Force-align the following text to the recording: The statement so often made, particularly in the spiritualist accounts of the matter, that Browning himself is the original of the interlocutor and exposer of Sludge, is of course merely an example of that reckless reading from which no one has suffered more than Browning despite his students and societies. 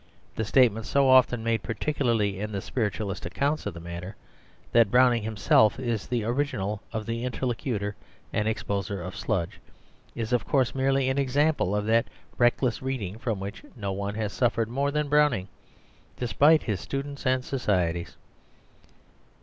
The 0.35 0.45
statement 0.45 0.87
so 0.87 1.07
often 1.07 1.43
made, 1.43 1.61
particularly 1.61 2.39
in 2.39 2.51
the 2.53 2.61
spiritualist 2.63 3.23
accounts 3.27 3.67
of 3.67 3.75
the 3.75 3.79
matter, 3.79 4.15
that 4.71 4.89
Browning 4.89 5.21
himself 5.21 5.79
is 5.79 6.07
the 6.07 6.23
original 6.23 6.81
of 6.91 7.05
the 7.05 7.23
interlocutor 7.23 7.95
and 8.33 8.47
exposer 8.47 8.99
of 8.99 9.15
Sludge, 9.15 9.59
is 10.15 10.33
of 10.33 10.43
course 10.43 10.73
merely 10.73 11.07
an 11.09 11.19
example 11.19 11.75
of 11.75 11.85
that 11.85 12.07
reckless 12.39 12.81
reading 12.81 13.19
from 13.19 13.39
which 13.39 13.63
no 13.75 13.91
one 13.91 14.15
has 14.15 14.33
suffered 14.33 14.69
more 14.69 14.89
than 14.89 15.07
Browning 15.07 15.47
despite 16.17 16.63
his 16.63 16.79
students 16.79 17.27
and 17.27 17.45
societies. 17.45 18.17